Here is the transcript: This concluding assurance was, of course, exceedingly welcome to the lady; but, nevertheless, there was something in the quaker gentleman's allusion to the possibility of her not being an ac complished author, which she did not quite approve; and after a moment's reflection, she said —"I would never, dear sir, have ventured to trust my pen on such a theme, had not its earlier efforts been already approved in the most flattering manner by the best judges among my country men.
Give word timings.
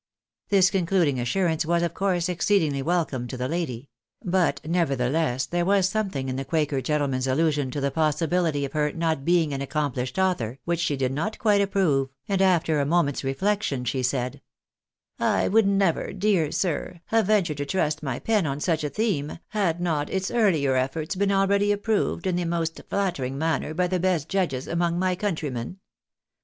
This 0.49 0.71
concluding 0.71 1.19
assurance 1.19 1.63
was, 1.63 1.83
of 1.83 1.93
course, 1.93 2.27
exceedingly 2.27 2.81
welcome 2.81 3.27
to 3.27 3.37
the 3.37 3.47
lady; 3.47 3.87
but, 4.25 4.59
nevertheless, 4.65 5.45
there 5.45 5.63
was 5.63 5.87
something 5.87 6.27
in 6.27 6.37
the 6.37 6.43
quaker 6.43 6.81
gentleman's 6.81 7.27
allusion 7.27 7.69
to 7.69 7.79
the 7.79 7.91
possibility 7.91 8.65
of 8.65 8.73
her 8.73 8.91
not 8.93 9.23
being 9.23 9.53
an 9.53 9.61
ac 9.61 9.67
complished 9.69 10.17
author, 10.19 10.57
which 10.65 10.79
she 10.79 10.97
did 10.97 11.11
not 11.11 11.37
quite 11.37 11.61
approve; 11.61 12.09
and 12.27 12.41
after 12.41 12.79
a 12.79 12.85
moment's 12.87 13.23
reflection, 13.23 13.85
she 13.85 14.01
said 14.01 14.41
—"I 15.19 15.47
would 15.47 15.67
never, 15.67 16.13
dear 16.13 16.51
sir, 16.51 17.01
have 17.09 17.27
ventured 17.27 17.57
to 17.57 17.65
trust 17.67 18.01
my 18.01 18.17
pen 18.17 18.47
on 18.47 18.59
such 18.59 18.83
a 18.83 18.89
theme, 18.89 19.37
had 19.49 19.79
not 19.79 20.09
its 20.09 20.31
earlier 20.31 20.75
efforts 20.75 21.13
been 21.13 21.31
already 21.31 21.71
approved 21.71 22.25
in 22.25 22.37
the 22.37 22.45
most 22.45 22.81
flattering 22.89 23.37
manner 23.37 23.75
by 23.75 23.85
the 23.85 23.99
best 23.99 24.29
judges 24.29 24.67
among 24.67 24.97
my 24.97 25.13
country 25.13 25.51
men. 25.51 25.77